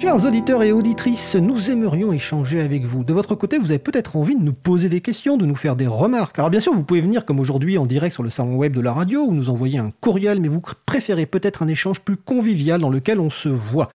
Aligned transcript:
Chers 0.00 0.24
auditeurs 0.24 0.62
et 0.62 0.72
auditrices, 0.72 1.36
nous 1.36 1.70
aimerions 1.70 2.10
échanger 2.10 2.62
avec 2.62 2.84
vous. 2.84 3.04
De 3.04 3.12
votre 3.12 3.34
côté, 3.34 3.58
vous 3.58 3.70
avez 3.70 3.78
peut-être 3.78 4.16
envie 4.16 4.34
de 4.34 4.42
nous 4.42 4.54
poser 4.54 4.88
des 4.88 5.02
questions, 5.02 5.36
de 5.36 5.44
nous 5.44 5.54
faire 5.54 5.76
des 5.76 5.86
remarques. 5.86 6.38
Alors 6.38 6.48
bien 6.48 6.58
sûr, 6.58 6.72
vous 6.72 6.84
pouvez 6.84 7.02
venir 7.02 7.26
comme 7.26 7.38
aujourd'hui 7.38 7.76
en 7.76 7.84
direct 7.84 8.14
sur 8.14 8.22
le 8.22 8.30
salon 8.30 8.56
web 8.56 8.74
de 8.74 8.80
la 8.80 8.94
radio 8.94 9.20
ou 9.20 9.34
nous 9.34 9.50
envoyer 9.50 9.78
un 9.78 9.92
courriel, 10.00 10.40
mais 10.40 10.48
vous 10.48 10.62
préférez 10.86 11.26
peut-être 11.26 11.62
un 11.62 11.68
échange 11.68 12.00
plus 12.00 12.16
convivial 12.16 12.80
dans 12.80 12.88
lequel 12.88 13.20
on 13.20 13.28
se 13.28 13.50
voit. 13.50 13.90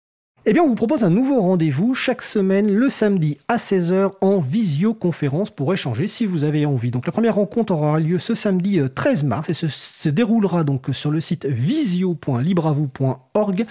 Eh 0.45 0.53
bien, 0.53 0.61
on 0.61 0.67
vous 0.67 0.75
propose 0.75 1.03
un 1.03 1.09
nouveau 1.09 1.41
rendez-vous 1.41 1.95
chaque 1.95 2.21
semaine 2.21 2.71
le 2.71 2.91
samedi 2.91 3.39
à 3.47 3.57
16h 3.57 4.11
en 4.21 4.39
visioconférence 4.39 5.49
pour 5.49 5.73
échanger 5.73 6.07
si 6.07 6.27
vous 6.27 6.43
avez 6.43 6.67
envie. 6.67 6.91
Donc 6.91 7.07
la 7.07 7.11
première 7.11 7.33
rencontre 7.33 7.73
aura 7.73 7.99
lieu 7.99 8.19
ce 8.19 8.35
samedi 8.35 8.79
13 8.93 9.23
euh, 9.23 9.27
mars 9.27 9.49
et 9.49 9.55
se, 9.55 9.67
se 9.67 10.09
déroulera 10.09 10.63
donc 10.63 10.85
sur 10.91 11.09
le 11.09 11.19
site 11.19 11.47
visio.libravou.org 11.47 13.65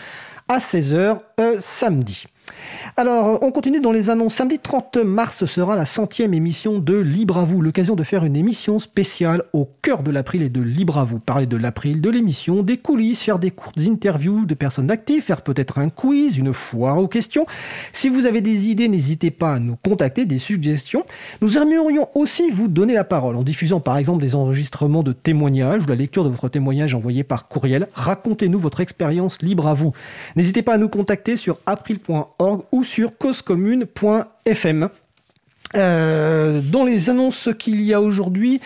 à 0.49 0.59
16h 0.59 1.21
euh, 1.41 1.57
samedi. 1.61 2.27
Alors, 2.97 3.43
on 3.43 3.51
continue 3.51 3.81
dans 3.81 3.91
les 3.91 4.09
annonces. 4.09 4.35
Samedi 4.35 4.61
30 4.61 4.99
mars 4.99 5.47
sera 5.47 5.75
la 5.75 5.85
centième 5.85 6.33
émission 6.33 6.79
de 6.79 6.95
Libre 6.95 7.39
à 7.39 7.45
vous, 7.45 7.61
l'occasion 7.61 7.97
de 7.97 8.05
faire 8.05 8.25
une 8.25 8.37
émission 8.37 8.79
spéciale 8.79 9.43
au 9.53 9.69
cœur 9.83 10.05
de 10.05 10.13
l'April 10.13 10.43
et 10.43 10.49
de 10.49 10.61
Libre 10.61 10.99
à 10.99 11.05
vous. 11.05 11.19
Parler 11.19 11.47
de 11.47 11.57
l'April, 11.57 12.01
de 12.01 12.09
l'émission, 12.09 12.63
des 12.63 12.77
coulisses, 12.77 13.21
faire 13.21 13.41
des 13.41 13.51
courtes 13.51 13.81
interviews 13.81 14.47
de 14.47 14.55
personnes 14.55 14.93
actives, 14.93 15.23
faire 15.25 15.43
peut-être 15.43 15.79
un 15.79 15.89
quiz, 15.89 16.39
une 16.39 16.53
foire 16.53 16.99
aux 16.99 17.09
questions. 17.09 17.47
Si 17.93 18.09
vous 18.09 18.27
avez 18.27 18.41
des 18.43 18.69
idées, 18.69 18.89
n'hésitez 18.89 19.33
pas 19.33 19.55
à 19.55 19.59
nous 19.59 19.75
contacter, 19.75 20.25
des 20.25 20.39
suggestions. 20.39 21.05
Nous 21.41 21.59
aimerions 21.59 22.09
aussi 22.15 22.51
vous 22.51 22.69
donner 22.69 22.95
la 22.95 23.05
parole 23.05 23.35
en 23.35 23.43
diffusant 23.43 23.81
par 23.81 23.97
exemple 23.97 24.23
des 24.23 24.37
enregistrements 24.37 25.03
de 25.03 25.13
témoignages 25.13 25.83
ou 25.83 25.89
la 25.89 25.97
lecture 25.97 26.23
de 26.23 26.29
votre 26.29 26.49
témoignage 26.49 26.95
envoyé 26.95 27.25
par 27.25 27.49
courriel. 27.49 27.89
Racontez-nous 27.95 28.61
votre 28.61 28.81
expérience 28.81 29.43
libre 29.43 29.67
à 29.67 29.75
vous. 29.75 29.93
N'hésitez 30.37 30.63
pas 30.63 30.75
à 30.75 30.79
nous 30.79 30.89
contacter 30.89 31.37
sur 31.37 31.59
april.org 31.67 32.34
ou 32.41 32.85
sur 32.85 33.17
causecommune.fm. 33.17 34.89
Euh, 35.77 36.61
dans 36.61 36.85
les 36.85 37.11
annonces 37.11 37.49
qu'il 37.59 37.83
y 37.83 37.93
a 37.93 38.01
aujourd'hui, 38.01 38.61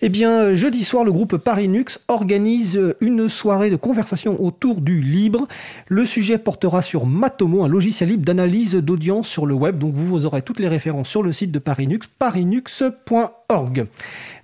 eh 0.00 0.08
bien, 0.08 0.54
jeudi 0.54 0.84
soir, 0.84 1.04
le 1.04 1.12
groupe 1.12 1.36
Paris 1.36 1.68
Nux 1.68 1.98
organise 2.08 2.80
une 3.00 3.28
soirée 3.28 3.68
de 3.68 3.76
conversation 3.76 4.42
autour 4.42 4.80
du 4.80 5.02
libre. 5.02 5.48
Le 5.88 6.06
sujet 6.06 6.38
portera 6.38 6.80
sur 6.80 7.04
Matomo, 7.04 7.62
un 7.64 7.68
logiciel 7.68 8.08
libre 8.08 8.24
d'analyse 8.24 8.74
d'audience 8.74 9.28
sur 9.28 9.44
le 9.44 9.54
web. 9.54 9.78
Donc, 9.78 9.94
vous, 9.94 10.24
aurez 10.24 10.40
toutes 10.40 10.60
les 10.60 10.68
références 10.68 11.08
sur 11.08 11.22
le 11.22 11.32
site 11.32 11.52
de 11.52 11.58
Paris 11.58 11.86
Nux, 11.86 12.00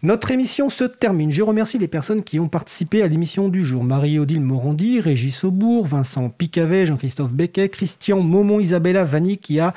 Notre 0.02 0.30
émission 0.30 0.68
se 0.70 0.84
termine. 0.84 1.30
Je 1.30 1.42
remercie 1.42 1.78
les 1.78 1.88
personnes 1.88 2.22
qui 2.22 2.38
ont 2.38 2.48
participé 2.48 3.02
à 3.02 3.08
l'émission 3.08 3.48
du 3.48 3.64
jour. 3.64 3.84
Marie-Odile 3.84 4.40
Morandi, 4.40 5.00
Régis 5.00 5.44
Aubourg, 5.44 5.86
Vincent 5.86 6.28
Picavet, 6.28 6.86
Jean-Christophe 6.86 7.32
Becquet, 7.32 7.68
Christian 7.68 8.20
Momon, 8.20 8.60
Isabella 8.60 9.04
Vanni 9.04 9.38
qui 9.38 9.60
a, 9.60 9.74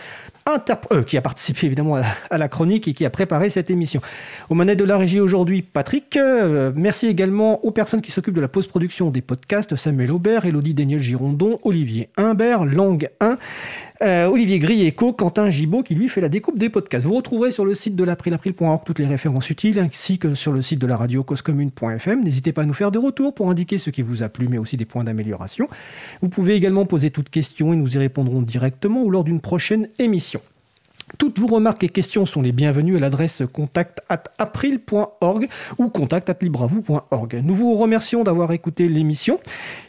euh, 0.48 1.22
participé 1.24 1.66
évidemment 1.66 2.00
à 2.30 2.38
la, 2.38 2.48
chronique 2.48 2.88
et 2.88 2.94
qui 2.94 3.04
a 3.04 3.10
préparé 3.10 3.50
cette 3.50 3.72
émission. 3.72 4.00
Au 4.50 4.54
manette 4.54 4.78
de 4.78 4.84
la 4.84 4.98
régie 4.98 5.20
aujourd'hui, 5.20 5.64
Patrick. 5.64 6.18
Euh, 6.18 6.72
merci 6.76 7.08
également 7.08 7.66
aux 7.66 7.72
personnes 7.72 8.02
qui 8.02 8.12
s'occupent 8.12 8.36
de 8.36 8.42
la 8.42 8.48
post-production 8.48 9.10
des 9.10 9.22
podcasts, 9.22 9.76
Samuel 9.76 10.12
Aubert, 10.12 10.46
Elodie 10.46 10.76
Daniel 10.76 11.00
Girondon, 11.00 11.58
Olivier 11.64 12.10
Humbert, 12.16 12.66
Lang 12.66 13.10
1. 13.22 13.38
Euh, 14.02 14.26
Olivier 14.26 14.60
Grieco, 14.60 15.14
Quentin 15.14 15.50
Gibaud 15.50 15.82
qui 15.82 15.96
lui 15.96 16.10
fait 16.10 16.20
la 16.22 16.30
découpe 16.30 16.60
des 16.60 16.70
podcasts. 16.70 17.08
Vous 17.08 17.16
retrouverez 17.16 17.52
sur 17.52 17.64
le 17.64 17.74
site 17.74 17.96
de 17.96 18.04
l'april.org 18.04 18.82
toutes 18.86 19.00
les 19.00 19.06
utiles 19.50 19.80
ainsi 19.80 20.20
que 20.20 20.36
sur 20.36 20.52
le 20.52 20.62
site 20.62 20.80
de 20.80 20.88
la 20.88 20.98
radio 20.98 21.24
causecommune.fm. 21.24 22.24
N'hésitez 22.24 22.54
pas 22.54 22.64
à 22.64 22.66
nous 22.66 22.74
faire 22.74 22.92
des 22.92 23.00
retours 23.00 23.34
pour 23.34 23.50
indiquer 23.50 23.78
ce 23.78 23.90
qui 23.90 24.02
vous 24.02 24.24
a 24.24 24.30
plu 24.30 24.48
mais 24.48 24.58
aussi 24.58 24.78
des 24.78 24.86
points 24.86 25.04
d'amélioration. 25.04 25.68
Vous 26.22 26.30
pouvez 26.30 26.56
également 26.56 26.86
poser 26.86 27.12
toutes 27.12 27.30
questions 27.30 27.74
et 27.74 27.76
nous 27.76 27.96
y 27.96 27.98
répondrons 27.98 28.42
directement 28.42 29.04
ou 29.04 29.10
lors 29.10 29.24
d'une 29.24 29.42
prochaine 29.42 29.90
émission. 30.00 30.42
Toutes 31.18 31.40
vos 31.40 31.48
remarques 31.48 31.84
et 31.84 31.90
questions 31.90 32.26
sont 32.26 32.42
les 32.42 32.52
bienvenues 32.52 32.98
à 32.98 33.00
l'adresse 33.00 33.44
contact 33.54 34.02
at 34.10 34.24
april.org 34.40 35.48
ou 35.78 35.90
contact 35.90 36.30
at 36.30 36.38
libravou.org. 36.42 37.42
Nous 37.44 37.56
vous 37.56 37.76
remercions 37.76 38.24
d'avoir 38.24 38.52
écouté 38.52 38.88
l'émission. 38.88 39.40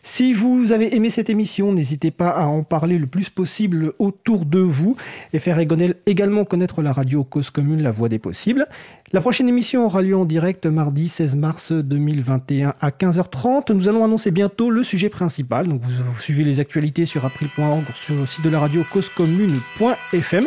Si 0.02 0.34
vous 0.34 0.72
avez 0.72 0.94
aimé 0.94 1.08
cette 1.08 1.30
émission, 1.30 1.72
n'hésitez 1.72 2.10
pas 2.10 2.28
à 2.28 2.44
en 2.44 2.62
parler 2.62 2.98
le 2.98 3.06
plus 3.06 3.30
possible 3.30 3.92
autour 3.98 4.44
de 4.44 4.58
vous 4.58 4.96
et 5.32 5.38
faire 5.38 5.58
également 5.58 6.44
connaître 6.44 6.82
la 6.82 6.92
radio 6.92 7.24
Cause 7.24 7.50
Commune, 7.50 7.82
la 7.82 7.90
voix 7.90 8.10
des 8.10 8.18
possibles. 8.18 8.66
La 9.12 9.20
prochaine 9.20 9.48
émission 9.48 9.86
aura 9.86 10.02
lieu 10.02 10.16
en 10.16 10.26
direct 10.26 10.66
mardi 10.66 11.08
16 11.08 11.34
mars 11.36 11.72
2021 11.72 12.74
à 12.80 12.90
15h30. 12.90 13.72
Nous 13.72 13.88
allons 13.88 14.04
annoncer 14.04 14.30
bientôt 14.30 14.70
le 14.70 14.82
sujet 14.84 15.08
principal. 15.08 15.66
Donc 15.66 15.80
vous, 15.82 16.20
suivez 16.20 16.44
les 16.44 16.60
actualités 16.60 17.04
sur 17.04 17.24
april.org 17.24 17.84
sur 17.94 18.16
le 18.16 18.26
site 18.26 18.44
de 18.44 18.50
la 18.50 18.60
radio 18.60 18.84
causecommune.fm. 18.92 20.46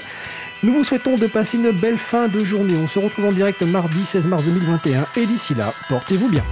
Nous 0.61 0.73
vous 0.73 0.83
souhaitons 0.83 1.15
de 1.15 1.25
passer 1.27 1.57
une 1.57 1.71
belle 1.71 1.97
fin 1.97 2.27
de 2.27 2.43
journée. 2.43 2.75
On 2.75 2.87
se 2.87 2.99
retrouve 2.99 3.25
en 3.25 3.31
direct 3.31 3.61
mardi 3.61 4.03
16 4.03 4.27
mars 4.27 4.43
2021 4.43 5.07
et 5.15 5.25
d'ici 5.25 5.53
là, 5.55 5.73
portez-vous 5.87 6.27
bien. 6.27 6.43